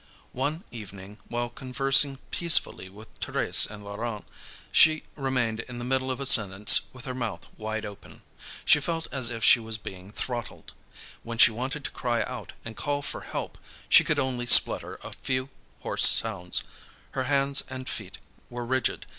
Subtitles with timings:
[0.33, 4.25] One evening, while conversing peacefully with Thérèse and Laurent,
[4.71, 8.23] she remained in the middle of a sentence with her mouth wide open:
[8.65, 10.73] she felt as if she was being throttled.
[11.21, 13.59] When she wanted to cry out and call for help,
[13.89, 15.49] she could only splutter a few
[15.81, 16.63] hoarse sounds.
[17.11, 18.17] Her hands and feet
[18.49, 19.05] were rigid.